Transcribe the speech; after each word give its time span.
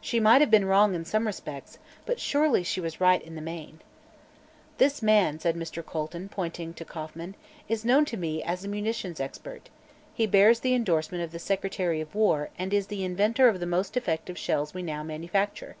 She 0.00 0.20
might 0.20 0.40
have 0.40 0.52
been 0.52 0.66
wrong 0.66 0.94
in 0.94 1.04
some 1.04 1.26
respects, 1.26 1.80
but 2.06 2.20
surely 2.20 2.62
she 2.62 2.80
was 2.80 3.00
right 3.00 3.20
in 3.20 3.34
the 3.34 3.40
main. 3.42 3.80
"This 4.78 5.02
man," 5.02 5.40
said 5.40 5.56
Mr. 5.56 5.84
Colton, 5.84 6.28
pointing 6.28 6.74
to 6.74 6.84
Kauffman, 6.84 7.34
"is 7.68 7.84
known 7.84 8.04
to 8.04 8.16
me 8.16 8.40
as 8.40 8.64
a 8.64 8.68
munition 8.68 9.16
expert. 9.18 9.70
He 10.14 10.28
bears 10.28 10.60
the 10.60 10.74
endorsement 10.76 11.24
of 11.24 11.32
the 11.32 11.40
Secretary 11.40 12.00
of 12.00 12.14
War 12.14 12.50
and 12.56 12.72
is 12.72 12.86
the 12.86 13.02
inventor 13.02 13.48
of 13.48 13.58
the 13.58 13.66
most 13.66 13.96
effective 13.96 14.38
shells 14.38 14.74
we 14.74 14.82
now 14.84 15.02
manufacture. 15.02 15.74